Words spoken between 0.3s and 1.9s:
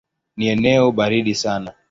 Ni eneo baridi sana.